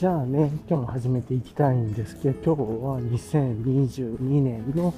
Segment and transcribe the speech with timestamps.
[0.00, 4.94] じゃあね、今日も始めていきたいんですけど、今日は2022年の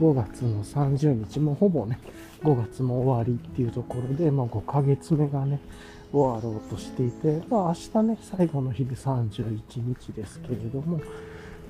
[0.00, 1.98] 5月の30日、もうほぼね、
[2.42, 5.60] 5月も終わりっていうところで、まあ5ヶ月目がね、
[6.10, 10.98] 終わろうとしていて、まあ明日ね、最後の日で31日ですけれども、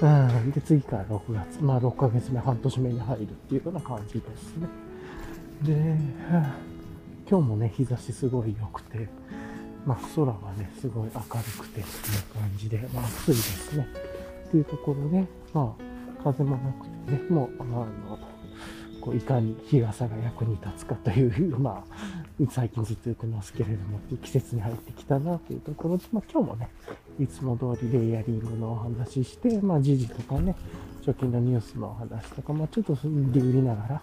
[0.00, 0.06] う
[0.46, 4.68] ん、で、次から6月、まあ6ヶ月目、半年目に入るっていうような感じですね。
[5.64, 5.98] で、
[7.28, 9.08] 今日もね、日差しすごい良くて、
[9.86, 11.18] まあ、空はね、すごい明る
[11.58, 11.84] くてっていう
[12.34, 13.86] 感じで、まあ、暑いですね。
[14.48, 18.18] っていうところで、まあ、風もなくてね、もう、あの、
[19.00, 26.68] こういかに日傘が役に立つかという、 まあ、最近ずっと言ってますけれども、季節に入ってきたなというところで、まあ、今日もね、
[27.18, 30.54] いつも通りレイヤリングのお話しして、まあ、時事とかね、
[31.02, 34.02] 貯金のニュースのお話とか、まあ、ちょっと理売りながら、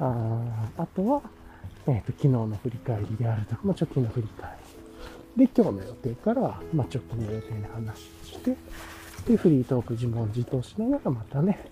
[0.00, 1.22] ああとは、
[1.86, 4.61] えっ、ー、と、昨日の振り返りであるとか、まあ、貯金の振り返り。
[5.36, 8.56] で、今日の予定から、まあ、直近の予定の話をして、
[9.26, 11.70] で、フリートーク自問自答しながら、またね、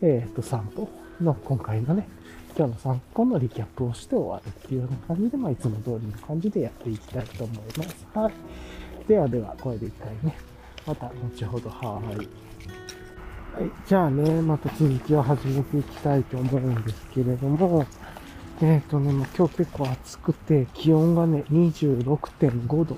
[0.00, 0.88] えっ、ー、と、散歩
[1.20, 2.08] の今回のね、
[2.56, 8.06] 今日の散歩のリキャップをして終わるっていうような感じで、まあ、いつも通りの感じでやっていきたいと思います。
[8.14, 8.34] はい。
[9.08, 10.36] ではでは、これで一回ね、
[10.86, 12.16] また後ほど、はい。
[12.16, 12.28] はい。
[13.86, 17.84] じゃあね、また続きを始めていきたいと思うんですけれども、
[18.60, 22.96] えっ、ー、とね、もう今日結構暑くて、気温がね、26.5度、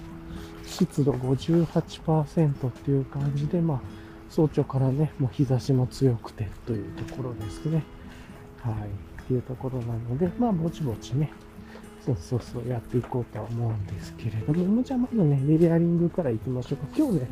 [0.65, 3.81] 湿度58%っていう感じで、まあ、
[4.29, 7.83] 早朝からね、もう日差しも強くてというところですね。
[8.61, 8.75] はい。
[9.23, 11.33] っていうところなので、まあ、ぼちぼちね、
[12.05, 16.87] そうそうそうやっていこうとは思うんですけれども、じゃあまずね、レイヤリングから行きましょうか。
[16.97, 17.29] 今日ね、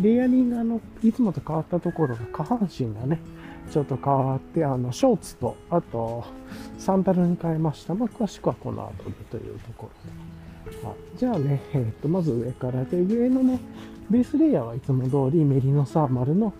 [0.00, 3.18] レイヤリングあの、いつもと変わったところが下半身がね、
[3.70, 6.24] ちょっと変わって、あの、ショーツと、あと、
[6.78, 7.94] サンダルに変えました。
[7.94, 9.90] まあ、詳しくはこの後でというとこ
[10.66, 10.86] ろで。
[10.86, 13.58] はい、じゃあね、えっ、ー、と、まず上からで、上のね、
[14.10, 16.52] ベースレイヤーはいつも通りメリノサーマルの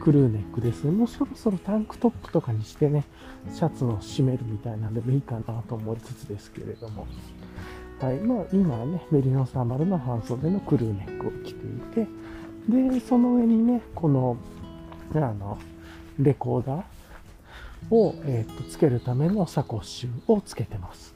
[0.00, 0.90] クルーネックですね。
[0.90, 3.04] もうそろそろタンクトップとかにしてね、
[3.52, 7.06] シャツの締めるみたいなんでもいいかなと思いつつですけれども。
[8.00, 8.16] はい。
[8.20, 11.66] まあ、今はね、メリノサーマルの半袖のクルーネックを着て
[12.02, 12.08] いて、
[12.68, 14.36] で、その上にね、この、
[15.14, 15.58] あの、
[16.18, 21.14] レコーダーを、えー、とつけるためのサコッシュをつけてます。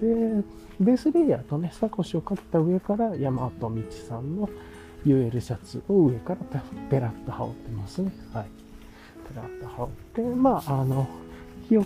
[0.00, 0.42] で、
[0.80, 3.70] ベースレイヤーとね、サコッシュをかけた上から大和道
[4.08, 4.48] さんの
[5.04, 8.12] UL シャツを上からペラッと羽織ってますね。
[8.32, 8.46] はい。
[9.28, 11.06] ペラッと羽織って、まあ、あの、
[11.68, 11.84] 日を、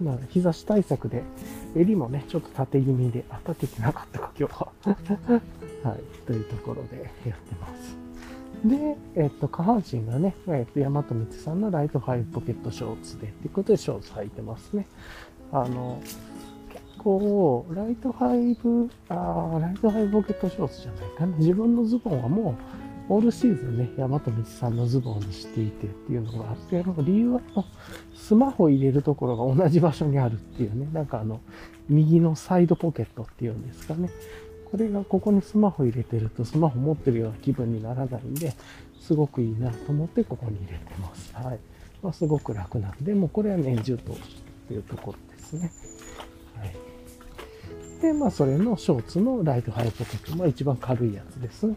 [0.00, 1.22] まあ、日差し対策で、
[1.76, 4.68] 襟もね、ちょっと縦気味で、あ、立ててなかったか、今日は。
[5.88, 6.00] はい。
[6.26, 7.96] というところでやってます。
[8.64, 14.86] で、えっと、下半身がね、えっと、山と道さんのライトファイブポケットショーツで、っていうことでショーツ履いてますね。
[15.52, 16.00] あの、
[16.70, 21.36] 結構、ライトファイブ、あライトファイブポケットショーツじゃないかな。
[21.38, 22.52] 自分のズボンはも
[23.08, 27.40] う、オールシーズンね、山と道さんのズボンにしていてっていうのがあって、理由は、
[28.14, 31.40] スマホ入れるところが同じ場所にあるっていうね、なんかあの、
[31.88, 34.08] 右のサイドポケットっていうんですかね。
[34.72, 38.54] これがここにスマホ入れてるとスマホ持ってるような気分にならないんで、
[38.98, 41.34] すごくいいなと思ってここに入れてます。
[41.34, 41.58] はい。
[42.02, 44.18] まあ、すごく楽なんで、もうこれは年中通し
[44.64, 45.70] っていうところですね。
[46.56, 46.74] はい。
[48.00, 51.76] で、まあそれのショーツのライトハイポケット、まあ一番軽いやつですね。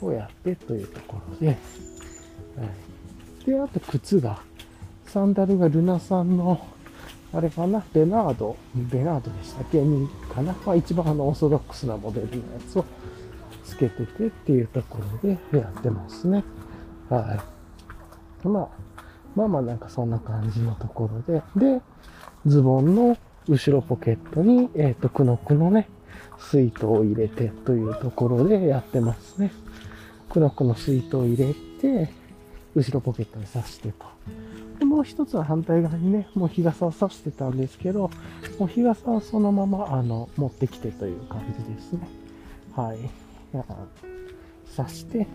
[0.00, 1.56] をやってというところで、はい。
[3.46, 4.40] で、あと靴が、
[5.06, 6.64] サンダルがルナさんの
[7.32, 9.82] あれかな、ベナード、ベナードでしたっけ？
[9.82, 12.40] にかな、まあ、一番あのオーソドックスなモデルのや
[12.70, 12.84] つを
[13.64, 16.42] つけててっていうところでやってますね。
[17.10, 17.38] は
[18.44, 18.48] い。
[18.48, 18.68] まあ、
[19.34, 21.82] まあまあなんかそんな感じのところで、で、
[22.46, 23.16] ズボンの
[23.46, 25.88] 後ろポケットに、えっ、ー、と、クノクのね、
[26.38, 29.52] 水筒を入れてというところでやってますね。
[30.30, 32.10] クノクの水筒を入れて、
[32.74, 34.06] 後ろポケットに刺してと。
[34.98, 38.10] もう一つは反対側にね、もう日傘を差してたんですけど、
[38.58, 42.00] もう日傘はそのまま、あの、持ってきてという感じですね。
[42.74, 42.98] はい。
[44.66, 45.28] 差して、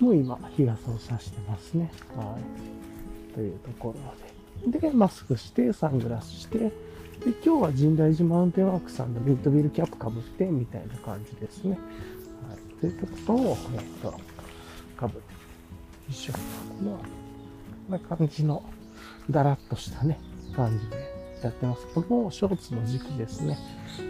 [0.00, 1.90] もう今、日傘を差してますね。
[2.14, 2.38] は
[3.30, 3.34] い。
[3.34, 3.94] というとこ
[4.66, 4.78] ろで。
[4.78, 6.70] で、マスクして、サングラスして、で、
[7.42, 11.78] 今日は神代寺マウンテンワークさんのミッドビルキャップかぶって、みたいな感じですね。
[12.46, 12.80] はい。
[12.82, 14.14] ということを、えっと、
[14.94, 15.34] かぶって、
[16.10, 16.32] 一緒
[16.82, 17.30] に。
[17.90, 18.62] な感じの、
[19.30, 20.18] だらっとしたね、
[20.54, 20.96] 感じで
[21.42, 21.86] やってます。
[21.94, 23.58] このショーツの時期ですね。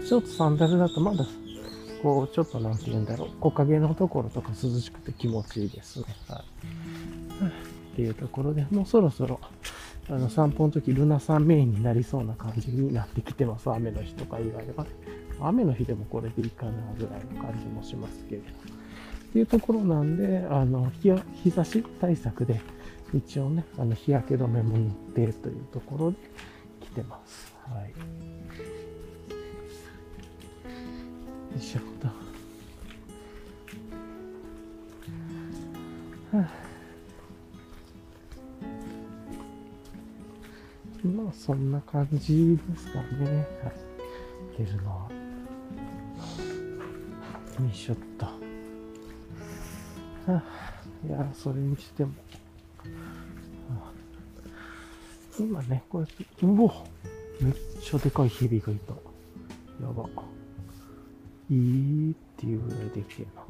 [0.04, 1.24] ショーツサンダルだとまだ、
[2.02, 6.06] こう、ちょっとなんて言うんだろう、木陰のところとか涼しくて気持ちいいですね。
[6.28, 7.48] はい。
[7.92, 9.40] っていうところで、もうそろそろ、
[10.08, 13.70] あの、散歩の時、ルナさんメインになりそうな感じになってきてます。
[13.70, 14.86] 雨の日とか以外は。
[15.42, 18.44] 雨の日でもこれでいいかなぐらいの感じもしますけれど。
[19.30, 21.12] っていうところなんで、あの、日
[21.42, 22.60] 日差し対策で、
[23.12, 26.18] 一応ね、あの、日焼け止めも塗ってというところで
[26.80, 27.52] 来てます。
[27.68, 27.88] はい。
[27.90, 27.94] よ
[31.56, 32.06] いしょと。
[36.36, 36.50] はあ
[41.02, 43.46] まあ、そんな感じですかね。
[43.64, 43.74] はい。
[44.58, 45.10] 出るのは。
[47.58, 48.26] よいしょっと。
[48.26, 48.32] は
[50.28, 50.42] あ、
[51.06, 52.12] いや、それにしても。
[55.40, 56.68] 今ね、こうやって、うお
[57.40, 58.92] めっちゃでかい蛇がいた。
[59.82, 60.06] やば。
[61.50, 63.42] いいっていうぐらいできてえな。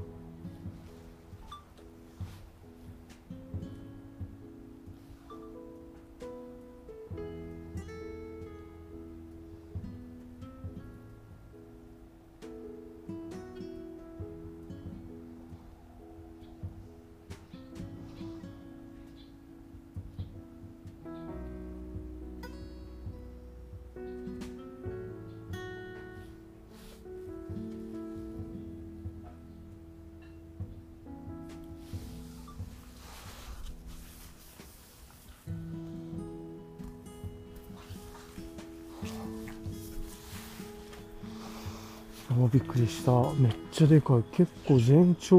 [42.52, 43.12] びっくりした。
[43.34, 44.22] めっちゃでかい。
[44.32, 45.36] 結構全長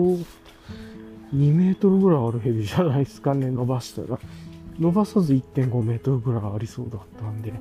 [1.34, 4.20] 2メートルぐらいあるヘビじゃないですかね、伸ばしたら。
[4.80, 7.54] 伸ばさず1.5メートルぐらいありそうだったんで、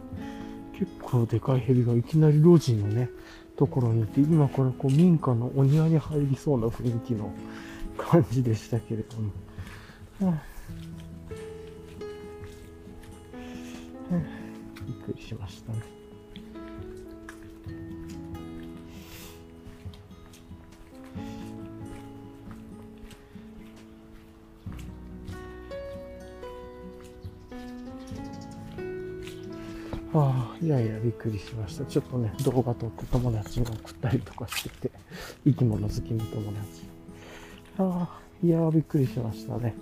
[0.79, 3.11] 結構でかいヘビがいきなり路地のね、
[3.57, 7.33] ところにいて、今これこう民家のお庭に入りそうな雰囲気の
[7.99, 10.31] 感じでしたけれども。
[10.33, 10.43] はあ
[14.87, 16.00] びっくりしましたね。
[30.63, 31.85] いやいや、びっくりしました。
[31.87, 34.91] ちょっとね、動画撮って友達に送ったりとかしてて、
[35.45, 36.83] 生き物好きの友達。
[37.79, 39.75] ああ、いやびっくりしましたね。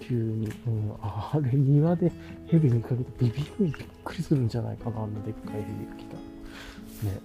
[0.00, 0.50] 急に。
[0.66, 2.10] うん、ああれ、庭で
[2.48, 3.72] 蛇見かけてビビるびっ
[4.04, 6.16] くりするんじゃないかな、あんなでっかい蛇が来た。
[7.06, 7.20] ね。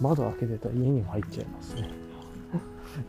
[0.00, 1.90] 窓開けてたら家にも入っちゃいますね。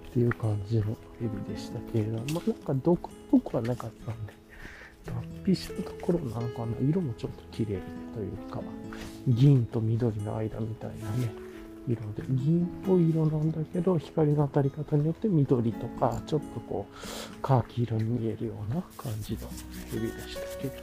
[0.09, 0.83] っていう感じの
[1.19, 4.33] 蛇でしたけれども、なんか毒っぽくはなかったんで、
[5.05, 6.67] 脱皮したところなのかな？
[6.81, 7.79] 色もちょっと綺麗
[8.13, 8.61] というか、
[9.27, 11.31] 銀と緑の間みたいなね、
[11.87, 19.47] 色で、銀っぽい色なんだけど、光の当たり方によって緑とか、ちょっとこう、カーキ色に見えるような感じの
[19.91, 20.73] ヘビでしたけど、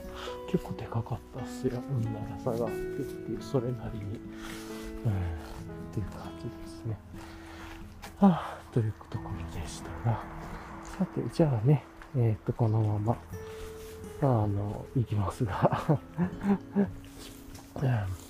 [0.51, 1.81] 結構でかかったっすよ。
[1.89, 4.15] うん、長さがあってっていう、それなりに、うん、っ
[5.93, 6.97] ていう感じですね。
[8.17, 10.21] はあ、というところでしたが、
[10.83, 11.85] さて、じゃあね、
[12.17, 13.17] えっ、ー、と、このまま、
[14.21, 15.99] あの、行きますが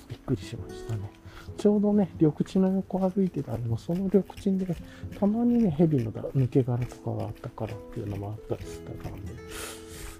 [0.08, 1.10] びっくりしましたね。
[1.56, 4.76] ちょうどね、緑地の横歩いてたら、もその緑地で、
[5.18, 9.32] たまにね、蛇の抜け殻とかがあったからっていうのもあったりしたんで、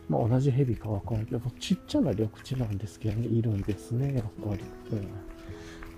[0.09, 4.61] まあ同じ蛇かわかんないけど、ちっちゃな緑地なんですけどね、いるんですね、やっぱり。
[4.93, 4.99] うん。
[4.99, 5.03] っ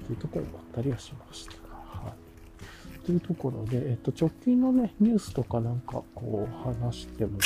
[0.05, 1.52] ていうところもあったりはしました。
[1.75, 3.07] はい。
[3.07, 7.38] というところで、えっと、直近のね、ニュースとかなんかこう話しても、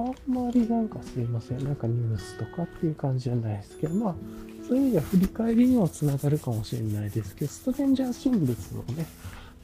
[0.00, 4.14] あんまりなんかすいません、なんかニュースとかっていう感じじゃないですけど、まあ、
[4.66, 9.06] そういう意味では振り返りにはつながるかもしれないですけど、ストレンジャーシングスのね、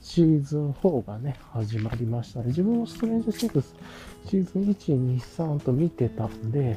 [0.00, 2.46] シーズン4がね、始まりましたね。
[2.46, 3.74] 自分もストレンジャーシングス
[4.28, 4.74] シーズン1、
[5.18, 6.76] 2、3と見てたんで、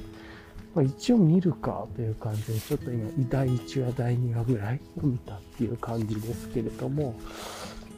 [0.74, 7.16] まあ、一応見るかという感じで、ちょっと今、第1話、第2話ぐらいを見たっていう感じですけれども、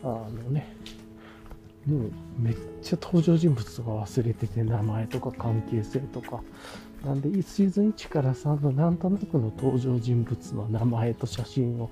[0.04, 0.76] あのね、
[1.88, 6.41] もうめっちゃ登場人物とか忘れてて、名前とか関係性とか。
[7.06, 11.89] なんで、シーズン1から3のなんとなくの登場人物の名前と写真を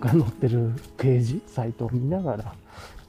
[0.00, 2.54] が載ってるページ、サイトを見ながら、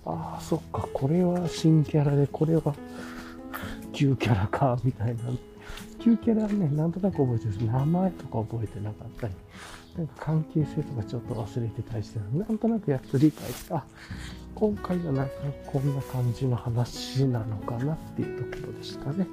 [0.05, 2.75] ああ、そっか、これは新キャラで、これは
[3.93, 5.24] 旧キャラか、みたいな。
[6.00, 9.33] 旧キャラはね、なんとなく覚えてるし名前とか覚えてなかったり、
[9.98, 13.86] なんか関係性とかちょっと忘れてたりして、なんとなくやっと理解して、あ、
[14.54, 15.32] 今回はなんか
[15.68, 19.28] こんな感じの話なのかなっていうところでしたね。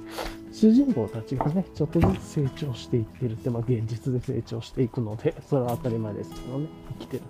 [0.53, 6.67] 主人公たちがね、ちょっとずつ成長していってるって、まあ現実で成長していくので、それは当たり前ですけどね、
[6.99, 7.23] 生きてる。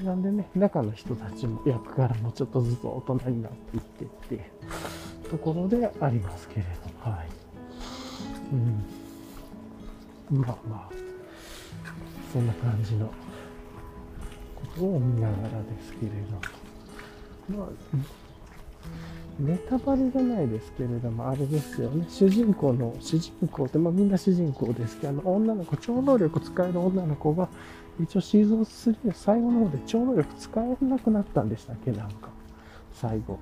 [0.00, 7.28] で、なんでね、中の人たちも役柄もちょっとずつ大人になっていってっていうところでありますけれども、はい。
[10.32, 10.40] うん。
[10.40, 11.09] まあまあ、
[12.32, 13.12] そんな感じのこ
[14.76, 16.12] とを見ながらですけれ
[17.50, 17.58] ど。
[17.58, 17.68] まあ、
[19.40, 22.06] ネタバレじゃないですけれども、あれですよね。
[22.08, 27.48] 主人公の、主人公って、まあみんな主人公ですけど、あの、女の子、超能力使える女の子が、
[28.00, 31.90] 一応シーズン3最後の方で超能力使えなくなったんでしたっけ？
[31.90, 32.28] なんか。
[32.92, 33.38] 最後。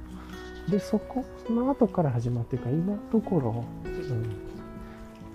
[0.69, 4.25] で、そこの後から始まってるから、今のところ、うん。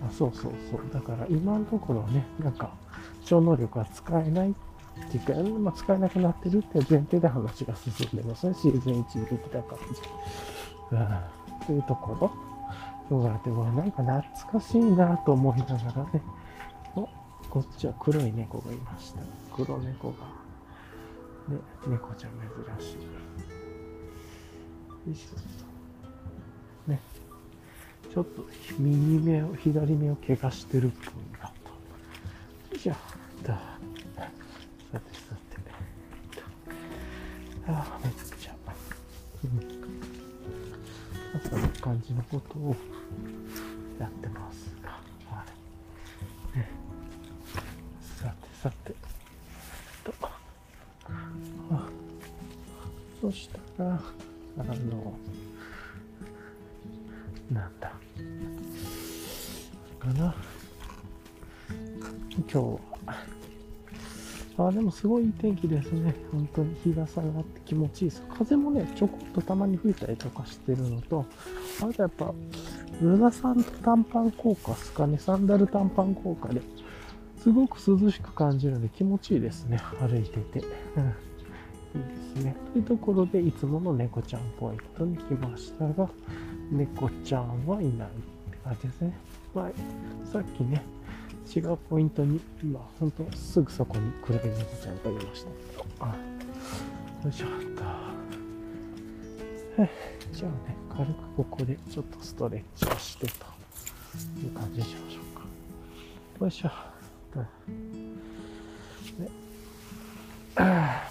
[0.08, 0.82] あ、そうそうそう。
[0.94, 2.72] だから今のところね、なんか、
[3.26, 4.54] 超能力は使えないっ
[5.10, 8.54] ていうか、まあ、使えなくなってるって前提で話が進んでますね。
[8.54, 9.86] シーズン1できた感じ。
[10.92, 11.08] うん。
[11.66, 12.32] というところ。
[13.10, 14.24] そうやって、これなんか懐
[14.60, 15.80] かしいなと思いながら
[16.14, 16.22] ね。
[16.96, 17.10] お、
[17.50, 19.20] こっちは黒い猫がいました。
[19.56, 20.44] 黒猫が。
[21.48, 22.32] ね、猫ちゃん
[22.80, 22.96] 珍しい。
[22.96, 23.02] よ
[25.12, 26.92] いしょ。
[26.92, 27.00] ね。
[28.14, 28.46] ちょっと
[28.80, 31.52] 右目を、左目を怪我してるっぽいな。
[32.84, 32.94] しょ。
[33.44, 33.54] だ。
[34.92, 35.62] さてさて。
[37.66, 38.56] ああ、めちゃくちゃ。
[39.46, 39.50] うん。
[41.50, 42.76] そんな感じのことを
[43.98, 44.90] やってますが。
[45.34, 45.46] は
[46.54, 46.58] い。
[46.58, 46.70] ね。
[48.18, 48.94] さてさて。
[50.04, 50.14] と。
[50.22, 51.88] あ
[53.22, 55.18] そしたら、あの、
[64.94, 66.16] すごい天気ですね。
[66.32, 68.24] 本当に日が下がって気持ちいいです。
[68.38, 71.26] 風もね、ちょこっとたまに吹いたりとかしてるのと、
[71.82, 72.34] あとやっぱ、
[73.02, 75.18] ルナサン短パン効果ですかね。
[75.18, 76.62] サンダル短パン効果で、
[77.38, 79.80] すごく涼しく感じるので気持ちいいですね。
[80.00, 80.60] 歩いてて。
[80.60, 82.56] いいですね。
[82.74, 86.10] というところで、いつもの猫ちゃんポイントに来ましたが、
[86.72, 88.12] 猫ちゃんはいないっ
[88.52, 89.18] て感じですね。
[89.54, 89.72] まあ、
[90.32, 90.84] さっきね、
[91.56, 95.46] 違うポイントに、今、ほんとすぐそこに黒い猫ちゃんがいまし
[96.00, 96.06] た。
[96.06, 96.16] あ、
[97.24, 97.84] よいしょっと。
[100.32, 103.34] じゃあね、軽くここでちょっとストレッチをしてと
[104.44, 105.44] いう感じにしましょうか。
[106.42, 106.70] よいしょ。
[109.20, 109.30] ね、
[110.56, 111.10] あ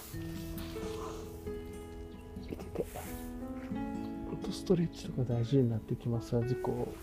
[4.52, 6.94] ストレッチとか大事になってきますが、こう、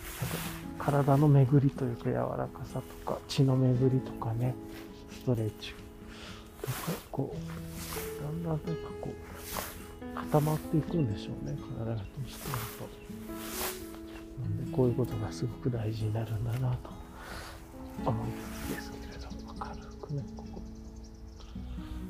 [0.79, 4.55] 体の巡りというか柔らかさとか、血の巡りとかね、
[5.11, 5.73] ストレッチ
[6.61, 6.73] とか、
[7.11, 8.65] こう、だんだんなんか
[9.01, 9.13] こう、
[10.15, 12.87] 固まっていくんでしょうね、体がしてると。
[14.41, 16.89] なんで、こういうことがすごく大事になるんだなと
[18.05, 18.27] 思い
[18.69, 20.61] つつですけれども、軽くね、ここ、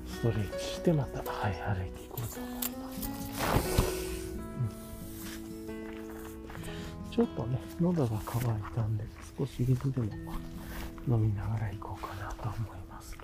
[0.08, 3.10] ストレッチしてまた、はい、歩いていこうと思います。
[7.12, 9.06] ちょっとね、喉が渇いたんで、
[9.38, 10.08] 少し水でも
[11.08, 12.60] 飲みながら行こうかなと思い
[12.90, 13.24] ますが。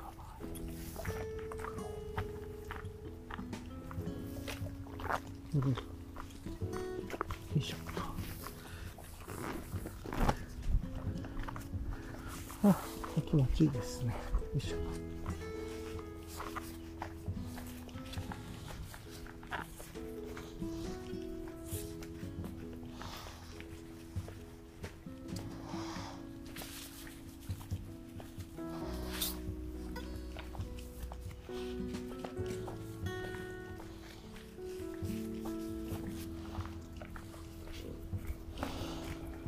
[5.55, 5.77] うん、よ
[7.55, 7.75] いしょ
[12.67, 12.75] あ、
[13.29, 14.07] 気持ちいいですね。
[14.07, 14.13] よ
[14.57, 15.04] いしょ。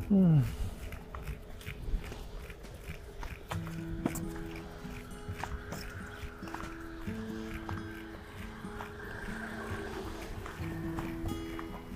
[0.09, 0.17] うん。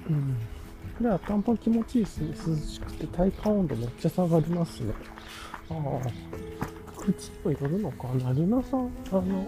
[0.10, 0.38] うん。
[0.98, 2.36] これは短パン気持ちいいですね。
[2.48, 4.94] 涼しくて体感温度めっちゃ下がりますね。
[5.70, 6.10] ああ。
[7.04, 8.32] 靴とよるのかな？
[8.32, 9.48] ルナさん、あの、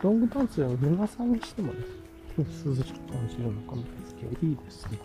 [0.00, 1.80] ロングパンツやルナさんにしてもね、
[2.38, 2.74] 涼しく
[3.12, 4.98] 感じるのかもですけど、いいですね。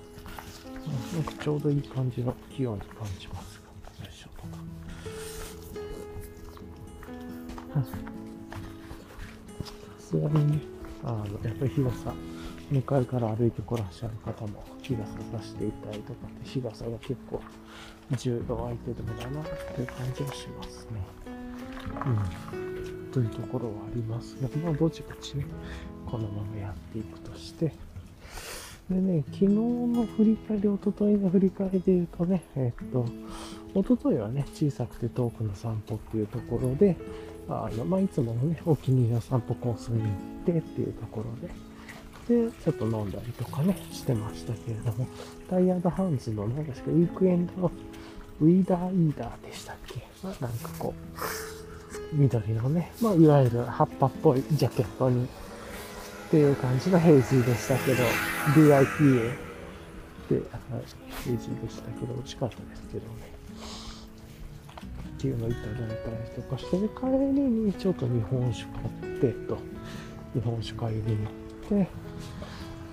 [1.14, 4.48] なんかちょうどいい感じの気温に感じますが、よいしょと。
[7.80, 7.86] さ
[10.00, 10.60] すがにね、
[11.04, 12.16] あの、やっぱり日傘、
[12.72, 15.06] 向かいから歩いてこらっしゃる方も日傘
[15.38, 17.40] さしていたりとかって、日傘が結構
[18.18, 19.44] 重度アイテムだなっ
[19.76, 21.02] ていう感じはしますね。
[22.54, 23.12] うん。
[23.12, 25.46] というところはありますが、まあ、ぼちぼちね、
[26.08, 27.72] このままやっていくとして、
[28.90, 33.06] でね、昨日の振り返り、おとといの振り返りで言うとね、えっと、
[33.76, 36.96] おとといはね、小さくて遠くの散歩っていうところで、
[37.50, 40.12] あの、まあ、いつものね、お気に入りの散歩コースに行っ
[40.46, 45.08] てっていうところで、で、ちょっと飲んだりとかね、してましたけれども、
[45.50, 47.72] タイヤードハンズの、なんですか、ウィークエンド
[48.40, 55.28] ウィーダーイーダーでしたっけ、まあ、なんかこう、緑のね、まあ、いわゆる葉っぱっぽいジャケットに、
[56.28, 58.04] っていう感じの平時でしたけど、
[58.54, 59.48] DIPA
[60.28, 60.44] て、はい、
[61.24, 63.38] 平時でしたけど、美味しかったですけどね。
[65.18, 69.58] っていうのをいただいたりとかして、帰りにちょっと日本酒買ってと、
[70.34, 71.88] 日本酒買いに行って、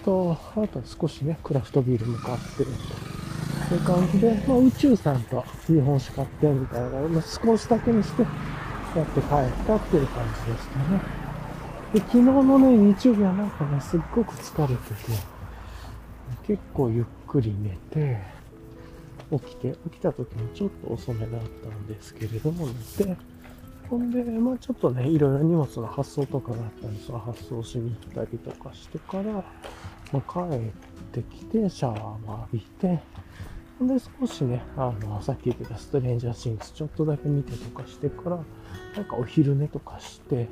[0.04, 2.70] と、あと少しね、クラフトビールも買ってる、
[3.68, 8.28] という感じで、まあ、宇宙さんと日本酒買ってみたいな、まあ、少しだけにして、や
[9.02, 9.28] って帰っ
[9.66, 11.23] たっていう感じでしたね。
[11.94, 14.94] で、昨日のね、日曜日はなんかね、すっごく疲れてて、
[16.44, 18.20] 結構ゆっくり寝て、
[19.30, 22.66] 起きて、起きた時にちょっと遅めだったんですけれども、
[22.98, 23.16] 寝て、
[23.88, 29.42] ほんで、まあちょっとね、いろいろ荷物の発送とかがあったんで、その発送しに行ったりとかしてから、ま
[30.26, 30.60] あ、帰っ
[31.12, 32.98] てきて、シャワーも浴びて、
[33.78, 38.40] ほんで、少しね、あの、さっき言ってたストレンジャーシングスちょっとだけ見てとかしてから、
[38.96, 40.48] なんかお昼寝とかして、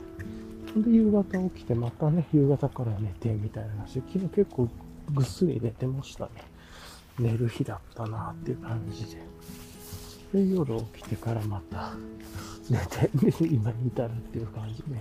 [0.76, 4.68] で、夕方起きて、またね、夕方から寝てみたいな話、昨日結構
[5.10, 6.30] ぐっすり寝てましたね。
[7.18, 9.22] 寝る日だったなっていう感じで。
[10.32, 11.92] で、夜起きてからまた
[12.70, 13.10] 寝て、
[13.44, 15.00] 今に至るっていう感じで。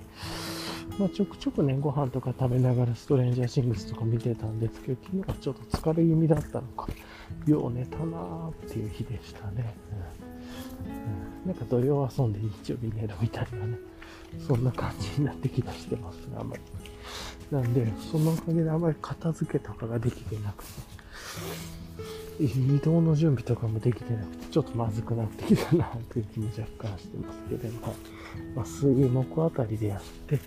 [1.00, 6.88] まあ、ちょくちょくね、ご飯とか食べながらストレンジャーシングスとか見てたんですけど、昨日はちょっと疲れ気味だったのか、
[7.46, 9.74] よう寝たなーっていう日でしたね。
[10.86, 13.78] うん、うん、なんか土曜遊んで日曜日寝るみたいなね、
[14.48, 16.62] そんな感じになってきだしてますね、あんまり。
[17.52, 20.70] なんで、そのおかげであまり片付けとかができてなくて、
[22.40, 27.94] 移動の準備とかもできてなくて、ちょっとまずくなってきたなという気も若干してますけども、
[28.56, 30.40] まあ、水木あたりでやって、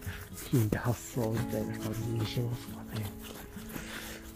[0.50, 3.06] 金で発送みたいな感じにしますかね。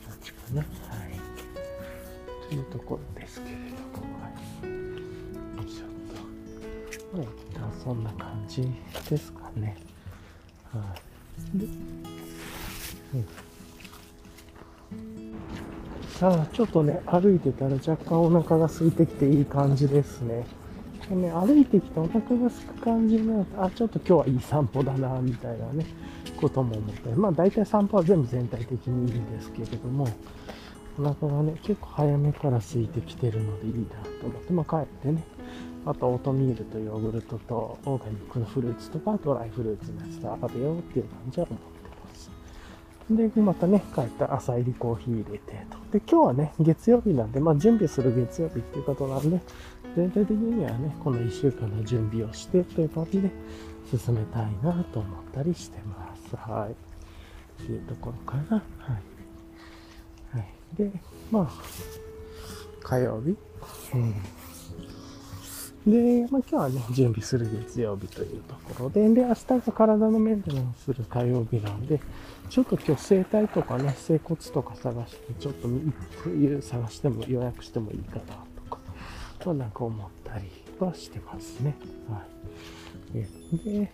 [0.07, 0.61] 感じかな。
[0.61, 2.49] はい。
[2.49, 3.63] というところですけれど
[4.07, 5.63] も、はい。
[5.63, 5.89] よいしょっ
[7.13, 7.19] と。
[7.19, 8.69] まあ、そんな感じ
[9.09, 9.77] ですかね。
[10.73, 11.59] はい。
[11.59, 13.29] うん
[16.19, 20.45] さあ、ちょっとね、歩いてたら若干お腹が空いてきていい感じですね。
[21.09, 25.87] でね、歩いてきてお腹が空く感じになると、あ、ちょっと今日はいい散歩だな、みたいなね、
[26.41, 30.09] ことも思ったり、まあ大体散歩は全部全体的にいいんですけれども、
[30.99, 35.23] お腹がね、結構早めから空いてきてるのでいいなと思って、まあ帰ってね、
[35.87, 42.31] あとオートミールとヨーグルトとオーガニックのフルーツとかドライフルーツのやつと食べようっていう感じは思ってます
[43.11, 45.79] で、またね、帰った朝入りコーヒー入れてと。
[45.99, 49.41] で、今日はね、月曜日なんで、まあ準備する月曜日っていうことなんで、
[49.97, 53.31] 全体的にはね、この1週間の準備をしてという感じで
[53.97, 56.37] 進めたいなと思ったりしてます。
[56.37, 57.65] はい。
[57.65, 58.63] というところかな。
[58.79, 58.93] は
[60.35, 60.37] い。
[60.37, 60.77] はい。
[60.77, 60.93] で、
[61.31, 61.51] まあ、
[62.83, 63.37] 火曜日。
[63.95, 64.15] うん。
[65.89, 71.99] で、まあ、今日はね、準備する月曜日というところで、で、明日が体のメンテナンスする火曜日なんで、
[72.51, 75.69] ちょっと今日整体とかね、整骨とか探して、ちょっと
[76.63, 78.81] 探しても予約してもいいかなとか、
[79.47, 81.75] まあなんか思ったりはしてますね。
[82.11, 82.23] は
[83.15, 83.65] い。
[83.65, 83.91] で、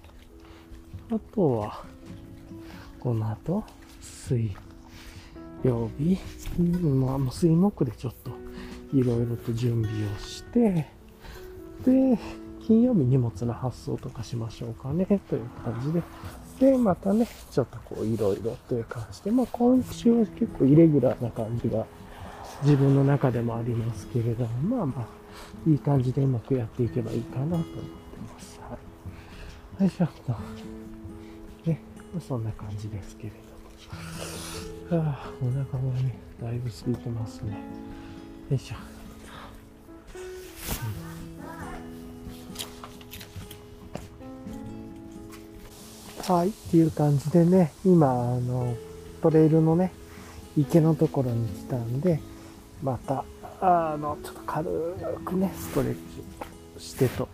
[1.13, 1.85] あとは、
[2.99, 3.63] この後、
[4.01, 4.51] 水
[5.63, 6.19] 曜日、
[6.61, 8.33] まあ、水木でちょっと
[8.93, 10.87] いろいろと準備をして、
[11.85, 12.19] で、
[12.67, 16.03] 金曜日荷物の発送とかしましょうかね、という感じで。
[16.73, 21.85] で、またね、ちょっとこう、いろいろという感じで、まあ今週は結構イレギュラーな感じが
[22.63, 27.71] 自分の中でもありますけれども、まあまあ、いい感じでうまくやっていけばいいかなと思って
[28.33, 28.61] ます。
[28.61, 28.79] は
[29.81, 29.83] い。
[29.83, 31.71] よいしょと。
[31.71, 31.81] ね、
[32.27, 33.33] そんな感じですけれ
[34.91, 35.03] ども。
[35.03, 37.59] はあ、お腹がね、だいぶ空いてますね。
[38.49, 38.77] よいしょ。
[40.99, 41.04] うん
[46.27, 48.75] はい、っていう感じでね、今、あの、
[49.21, 49.93] トレイルのね、
[50.57, 52.19] 池のところに来たんで、
[52.83, 53.27] また、
[53.61, 54.65] あの、ちょっと軽
[55.23, 55.95] くね、ストレッ
[56.79, 57.29] チしてと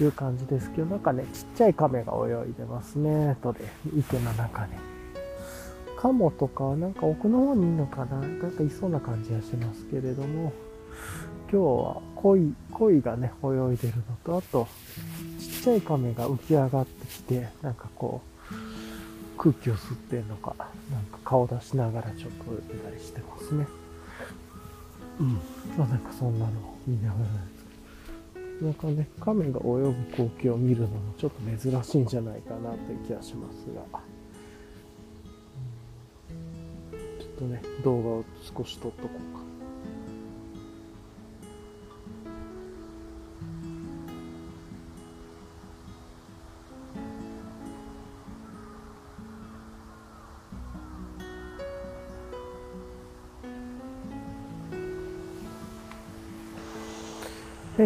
[0.00, 3.58] いう感じですけど、なんかね、ちっちゃい亀が泳いでますね、トレ
[3.96, 4.76] 池の中で。
[5.96, 10.52] カモとかなんか奥の方にいるのかななんかいそうな感じがしますけれども、
[11.50, 14.68] 今日は鯉、鯉がね、泳いでるのと、あと、
[15.40, 20.54] ちっちゃい亀が浮き上がってきて、なんかこう、空気を吸ってんのか、
[20.90, 23.66] なんか顔出しながらちょっと泳いだりしてますね。
[25.20, 25.32] うん。
[25.78, 26.52] まあなんかそんなの
[26.86, 27.28] 見ながらで
[28.60, 34.00] すなんかね、亀が泳ぐ光景を見るのもちょっと珍しいんじゃないかなという気がしますが。
[37.20, 39.47] ちょっとね、動画を少し撮っとこうか。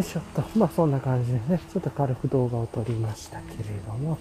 [0.02, 0.42] いしょっと。
[0.56, 4.18] まあそんな感じでね、ちょっと軽く動画を撮りましたけれども。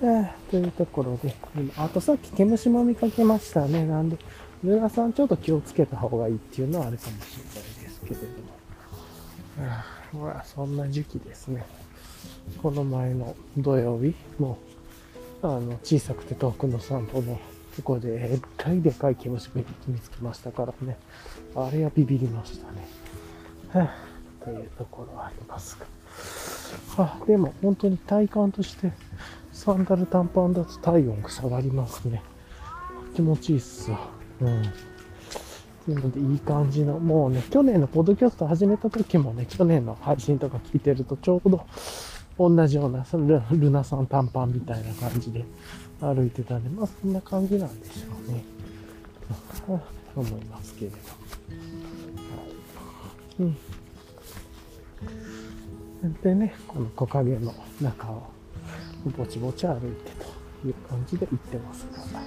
[0.00, 1.34] えー、というところで、
[1.76, 3.84] あとさっき毛虫も見かけましたね。
[3.86, 4.16] なんで、
[4.62, 8.20] ルナさんちょっと気をつけた方がいいっていうのはあるかもしれないですけれど
[10.20, 10.20] も。
[10.20, 11.64] ほら、そんな時期ですね。
[12.62, 14.58] この前の土曜日も、
[15.42, 17.40] あの、小さくて遠くの散歩の
[17.74, 19.64] とこで、えらいでかい毛虫見
[19.98, 20.96] つけましたからね。
[21.56, 22.86] あれはビビりましたね。
[23.72, 24.07] はあ
[24.54, 25.86] というところはありますが。
[27.04, 28.92] あ、でも本当に体感として
[29.52, 32.22] サンダル短パンだと体温が下がりますね。
[33.14, 34.08] 気持ちいいっすわ。
[34.40, 34.62] うん。
[35.84, 41.66] というのでいい感じの、もうね、去年のポッドキャスト始めた時もね、去年の配信とか聞いてるとちょうど
[42.38, 45.44] 同じような、そのルナさん短パンみたいな感じで
[46.00, 48.44] 歩いてたんで、まあそんな感じなんでしょうね。
[49.66, 49.80] と
[50.14, 50.96] 思いますけれど。
[50.96, 51.02] は
[53.40, 53.42] い。
[53.42, 53.56] うん。
[56.22, 58.22] でね、この木陰の中を
[59.16, 60.12] ぼちぼち歩いて
[60.62, 62.20] という感じで行ってますが。
[62.20, 62.26] よ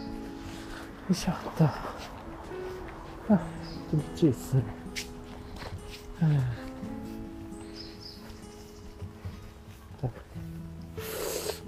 [1.10, 1.64] いしょっと。
[1.64, 3.42] あ、
[3.90, 4.64] 気持ちいいっすね。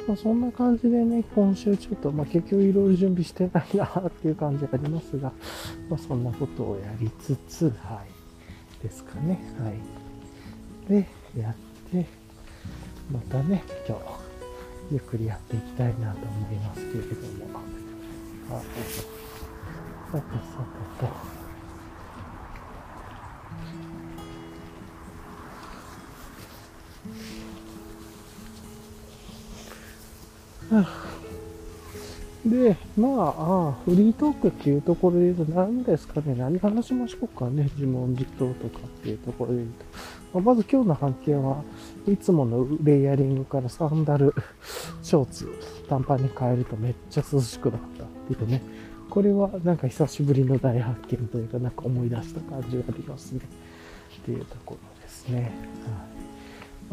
[0.05, 5.31] まあ、そんな感じでね、今週ちょっと、まあ、結局いろいろ準備してないなっていう感じありますが、
[5.89, 8.03] まあ、そんなことをやりつつ、は
[8.81, 9.39] い、ですかね。
[9.59, 10.91] はい。
[10.91, 11.55] で、やっ
[11.93, 12.05] て、
[13.11, 14.03] またね、今日、
[14.91, 17.53] ゆっくりやっていきたいなと思いますけれども。
[18.49, 18.63] はい。
[20.11, 20.63] さてさ
[20.99, 21.33] てと。
[32.45, 39.92] で、まあ、あフリートークっていうところで言うと、何ですかね、何話しましょうかね、自問自答とかっていうところで言うと。
[40.33, 41.63] まあ、まず今日の発見は
[42.07, 44.33] いつものレイヤリングからサンダル、
[45.01, 45.47] ショーツ、
[45.87, 48.61] 短パンに変えるとめっちゃ涼しくなったっていうね。
[49.09, 53.41] これはなんか久しぶりの大発見というか、なんか思い出した感じがありますね。
[54.17, 55.41] っていうところですね。
[55.41, 56.32] はい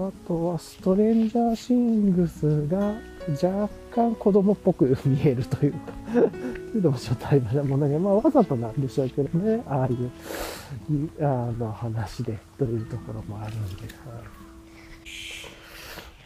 [0.09, 2.95] あとはストレンジャーシングスが
[3.29, 5.79] 若干子供っぽく見えるというか
[6.13, 7.63] というのもちょっとありました。
[7.63, 10.11] もうね、まあわざとなんでしょうけどね、ああいう、
[11.21, 13.89] あの話でというところもあるんで、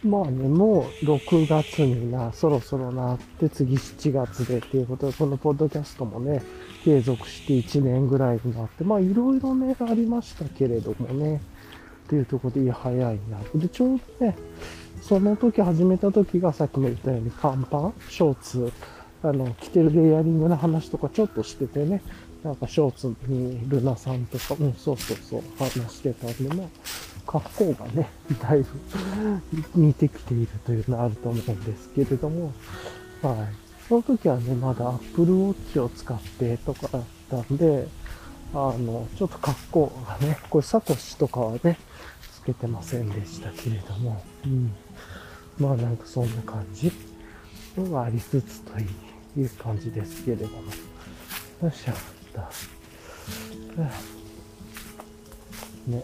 [0.03, 6.41] まあね、もう6月にな、そろそろなって、次7月でっていうことで、このポッドキャストもね、
[6.83, 11.41] 継続して1年ぐらいになって、まあいろいろね、ありましたけれどもね、
[12.05, 13.39] っていうところで、いや、早いな。
[13.55, 14.35] で、ちょうどね、
[15.01, 18.71] その時始めた時がさっきも言ったように、カンパン、ショーツ、
[19.23, 22.01] あの、着てるレイヤリングの話とかちょっとしててね、
[22.43, 26.67] なんかショーツにルナさんとか、うん、そうそうそう、話してたんで、まあ、
[27.25, 28.67] 格好がね、だいぶ
[29.81, 32.53] 似てきているというのはあると思うんですけれども、
[33.23, 33.65] はい。
[33.89, 37.87] その時はね、まだ Apple Watch を使ってとかだったんで、
[38.53, 41.77] あの、ちょっと格好がね、これサコシとかはね、
[42.33, 44.73] つけてませんでしたけれども、うん。
[45.59, 46.91] まあなんかそんな感じ
[47.77, 48.79] のがありつつと
[49.39, 50.61] いう感じですけれども。
[51.63, 51.95] よっしゃっ
[52.33, 52.49] た。
[55.87, 56.03] ね。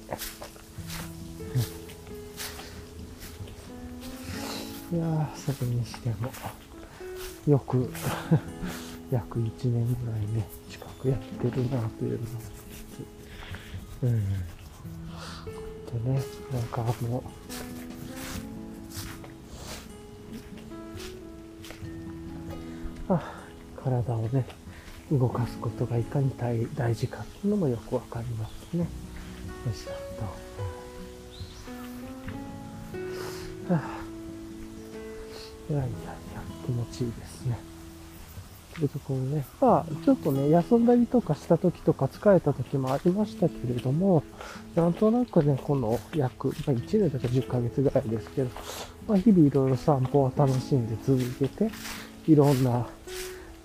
[4.94, 6.32] いやー、それにしても、
[7.48, 7.92] よく
[9.10, 12.30] 約1年ぐらいね、近くやってるなというのを
[14.04, 14.24] うん。
[16.04, 17.24] でね、なんかも
[23.10, 23.22] う、あ
[23.76, 24.46] 体をね、
[25.12, 28.80] 動かすことがいかに大大事かっていうのもよくわかりますね。
[28.80, 28.88] よ
[29.72, 29.92] いしょ
[33.68, 33.74] と。
[33.74, 34.00] はあ、
[35.70, 37.71] いやいやいや、気持ちいいですね。
[38.76, 44.24] というところね、まあ、ちょっとね、休んだりとかした時とか疲れた時もありましたけれども、
[44.76, 48.50] なんとなくね、この約、まあ、1年とか10ヶ月ぐらいですけど、
[49.08, 51.72] まあ、日々いろいろ散歩を楽しんで続けて、
[52.28, 52.88] いろんな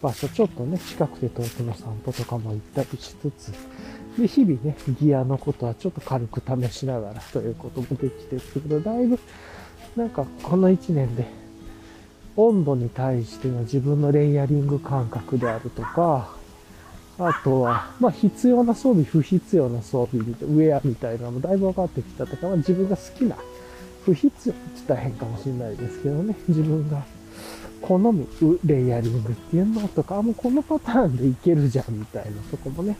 [0.02, 3.52] 場所、ちょっとね、近くて遠くの散歩とかも行ったりしつつ、
[4.18, 9.18] で、日々ね、ギアのことはちょっと軽く試しながらということもできてるけど、だいぶ、
[9.94, 11.26] なんかこの1年で、
[12.36, 16.34] 温度に対しての自分のレイヤリング感覚であるとか、
[17.18, 23.36] あとは、まあ必要な装備、不必要な装備、ウェアみたいなのもだいぶ分かってきたとか、まあ、自分が好きな、
[24.04, 27.04] 不必要って言ったら変かもしれないですけどね、自分が
[27.80, 28.26] 好む
[28.64, 32.96] レイヤリングっていうのとか、もうこのパターンでいけるじゃんみたいなとこもね、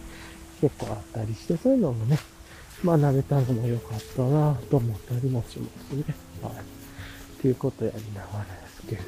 [0.63, 2.19] 結構あったりして、そういうのもね、
[2.85, 6.05] 学べたのも良かったなと思ったりもしますね。
[6.43, 6.86] はい。
[7.47, 9.03] いうことやりながらですけど。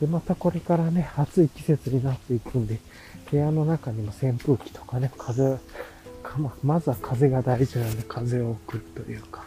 [0.00, 2.78] で、またこれからね、暑い季節になっていくんで、
[3.30, 5.58] 部屋の中にも扇風機とかね、風、
[6.38, 9.44] ままずは風が大事なんで風を送るというか、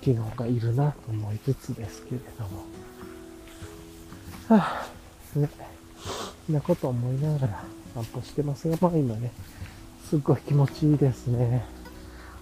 [0.00, 2.64] 機能がいるなと思いつつですけれども。
[4.48, 5.48] はぁ、ね。
[6.46, 9.32] そんなこと思いながら散歩してますが、まあ今ね、
[10.08, 11.64] すっごい気持ちいいですね。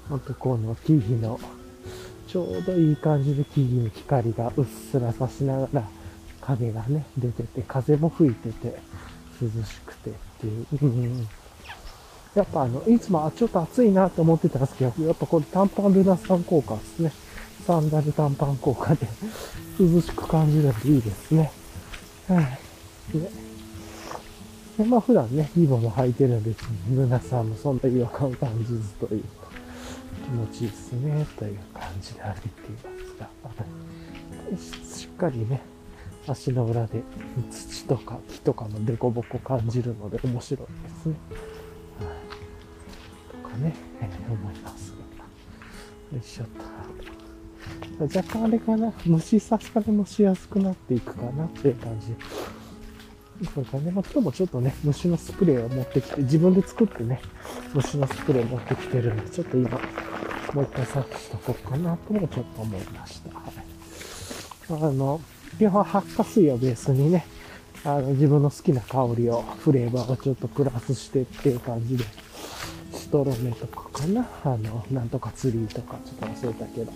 [0.08, 1.40] ほんとこの木々の、
[2.36, 5.88] ちょうどいい感じで木々に光がうっすら差しながら、
[6.42, 8.78] 影がね、出てて、風も吹いてて、
[9.40, 10.66] 涼しくてっていう。
[10.82, 11.28] うん
[12.34, 17.10] やっぱあの、いつもちょっと暑いなと思ってたんですけど、やっぱこれ短パンルナさん効果ですね。
[17.66, 19.06] サンダル短パン効果で
[19.80, 21.50] 涼しく感じるのでいいですね。
[22.28, 22.38] はい。
[23.16, 23.30] ね。
[24.76, 26.54] でまあ普段ね、リボも履いてるんで、
[26.90, 29.45] ルナさんもそんな違和感感じずというか、
[30.24, 33.52] 気持ちいいですね、という感じで歩いています
[34.56, 35.60] が、しっかりね、
[36.26, 37.02] 足の裏で
[37.50, 41.14] 土とか木とかの凸凹感じるので面白いですね。
[42.00, 43.42] はい。
[43.42, 44.96] とかね、えー、思いますが。
[46.16, 46.76] よいしょっと。
[48.18, 52.14] 若干あれかな、虫刺されもしやすくなっていくかなっていう感じ。
[53.44, 57.20] それからね、まあ、今日もちょっとね、虫のスプレーを持ってきて、自分で作ってね、
[57.74, 59.70] 虫のスプレーを持ってきてるんで、ちょっと今、
[60.54, 63.38] もう一回察知しとこうかなともちょっと思いました。
[63.38, 64.82] はい。
[64.88, 65.20] あの、
[65.58, 67.26] 基本発火水をベースにね、
[67.84, 72.04] あの、自分の好きな香りを、フレーバーをちょっとプラスしてっていう感じで、
[72.92, 76.92] ストロメとかかなあの、なんとかツリーとか、ちょっと忘れたけど。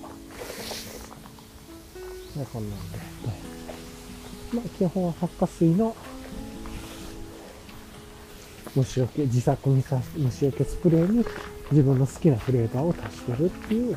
[2.53, 2.98] こんなんで。
[2.98, 3.61] はい
[4.53, 5.94] まあ、基本は発火水の
[8.76, 11.24] 虫除け、自作にさ虫除けスプレーに
[11.70, 13.96] 自分の好きなフレーバーを足してるっていう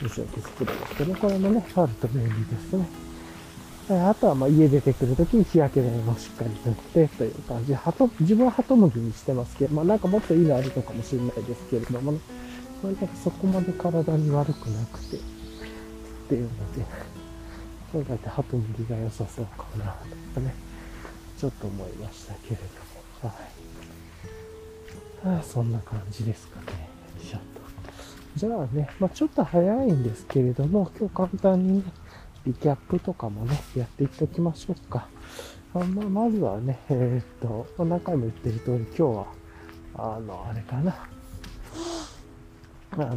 [0.00, 2.86] 虫除けスプレーですけど、これもね、あると便利ですね。
[3.88, 12.18] あとはまあ家出てくるときに日焼け止めもしっかり塗ってという感じ、ハト、自分はハトムギにしてますけど、まあなんかもっといいのあるのかもしれないですけれどもね、
[12.82, 15.20] まあ、そこまで体に悪くなくて、っ
[16.28, 16.84] ていうので、
[17.92, 19.84] これだってハトムギが良さそうかな、
[20.34, 20.52] とかね、
[21.38, 22.62] ちょっと思いましたけれど
[23.28, 23.65] も、はい。
[25.42, 26.66] そんな感じですかね。
[27.18, 27.38] よいしょ。
[28.36, 31.92] じゃあね、まあ、ちょっと早いんですけれども、今日簡単にね、
[32.44, 35.08] リキャップとかもね、やっていっておきましょうか。
[35.74, 37.24] あまあ、まずはね、えー、っ
[37.76, 39.26] と、何回も言ってる通り、今日は、
[39.94, 41.08] あの、あれかな。
[42.92, 43.16] あの、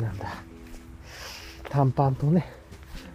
[0.00, 0.26] なんだ、
[1.70, 2.46] 短パンとね、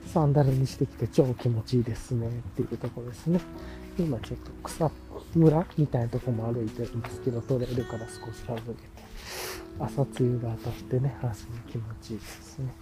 [0.08, 3.40] サンダルにしてきて超気持ちいいですねっていうところですね。
[3.98, 4.90] 今ちょっと草
[5.36, 8.74] 村みたいなとこも歩いてるんですけど、トレイルから少し外れて、
[9.80, 12.74] 朝露が当たってね、足に気持ちいいですね。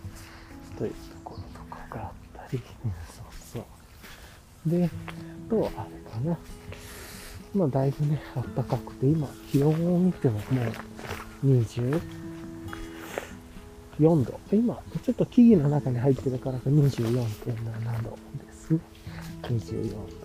[0.78, 2.12] というところとかがあっ
[2.50, 2.62] たり、
[3.16, 4.70] そうそう。
[4.70, 4.90] で、
[5.50, 6.38] と、あれかな。
[7.54, 10.42] まあ、だいぶね、暖かくて、今、気温を見てもも
[11.44, 12.00] う24
[14.26, 14.40] 度。
[14.52, 18.80] 今、ちょっと木々の中に入ってるから24.7度ですね。
[19.44, 20.20] 24度。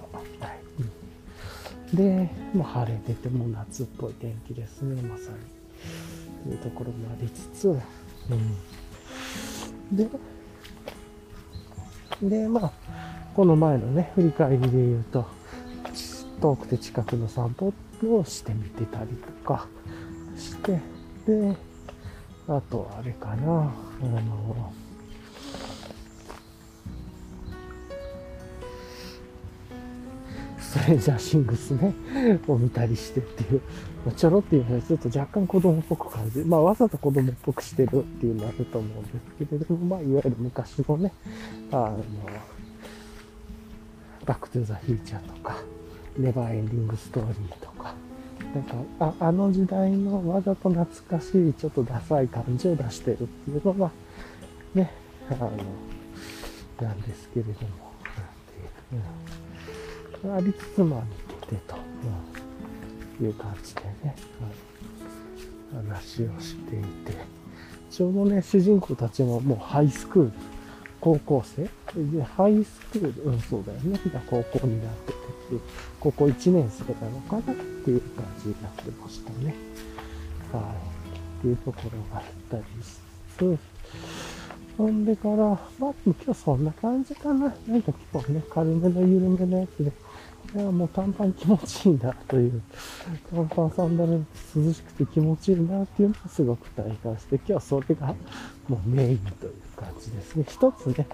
[1.92, 5.38] で、もう晴れてても夏っぽい天気ですね、まさに。
[6.44, 8.56] というところもありつつ、うん。
[9.96, 10.08] で、
[12.22, 12.72] で、まあ、
[13.34, 15.26] この前のね、振り返りで言うと、
[16.40, 17.72] 遠くて近くの散歩
[18.02, 19.66] をしてみてたりとか
[20.36, 20.80] して、
[21.26, 21.56] で、
[22.48, 24.72] あとはあれかな、あの、
[30.76, 31.94] ストレンジャーシングスね、
[32.46, 33.62] を見たりしてっていう、
[34.04, 41.12] まあ、ちょろっていうのはちょっと若干子供っぽく感じまあわざと子供っぽくしてるっていうのはあると思うんですけれども、まあいわゆる昔のね、
[41.72, 42.04] あの、
[44.26, 45.56] バックトゥザフューチャーとか、
[46.18, 47.94] ネバーエンディングストーリーとか、
[48.54, 53.90] なんか、ああの時代のわざと懐かしい、ちょっとダサい感じを出してるっていうのは、
[54.74, 54.92] ね、
[55.30, 55.50] あの、
[56.82, 57.68] なんですけれども、なん
[58.90, 59.00] ていう。
[59.00, 59.25] うん
[60.24, 61.76] ありつつまあ見てと、
[63.20, 64.16] うん、いう感じでね、
[65.72, 67.12] はい、話をしていて、
[67.90, 70.32] ちょうどね、主人公たちももうハイスクール、
[71.00, 71.62] 高校生
[72.02, 73.98] で、ハイスクール、うん、そうだよね。
[74.28, 75.60] 高校になっててっていう、
[76.00, 79.54] 高校1年生なのかなっていう感じになってましたね。
[80.52, 80.96] はい。
[81.38, 82.86] っていうところがあったりし
[83.36, 83.58] つつ、
[84.76, 87.54] ほんでから、まあ、今日そんな感じかな。
[87.66, 89.92] なんか今日ね、軽めの緩めのやつで、
[90.54, 92.62] いや、もう短パン気持ちいいんだという、
[93.30, 98.14] 短パンサンダル涼しくて気持ちいいなっていうのをすごく体感して、今日はそれが
[98.68, 100.44] もうメインという感じですね。
[100.48, 101.06] 一つね、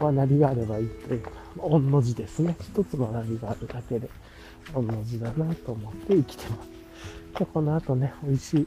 [0.00, 2.56] 学びがあればいいというか、御の字ですね。
[2.60, 4.08] 一つ学びがあるだけで、
[4.74, 7.38] 御の字だなと思って生きてます。
[7.38, 8.66] で、この後ね、美味しい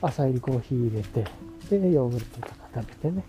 [0.00, 1.24] 朝入りコーヒー入れて、
[1.70, 3.24] で、ヨーグルトとか食べてね、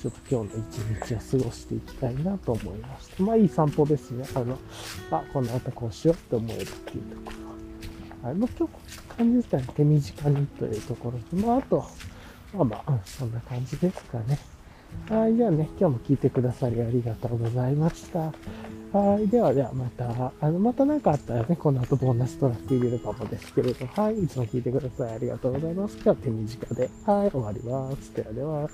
[0.00, 3.22] ちょっと今日の一日を過ごしていきたいなと思いました。
[3.22, 4.24] まあいい散歩ですね。
[4.34, 4.58] あの、
[5.10, 7.32] あ、この後こうしようって思えるっていうとこ
[8.22, 8.28] ろ。
[8.28, 11.84] はい、もう今日感じたら手短にというところで、まああと、
[12.54, 14.38] まあまあ、そんな感じですかね。
[15.08, 18.32] はい、じゃあね、今日も聞いてくださりありがとうございました。
[18.92, 19.26] はい。
[19.26, 24.22] では、では、また、あの、また何かあったらね、この後ボーナストラック入れるかもですけれど、はい。
[24.22, 25.14] いつも聞いてください。
[25.14, 25.94] ありがとうございます。
[25.94, 28.14] 今日は手短で、はい、終わります。
[28.14, 28.68] ではでは。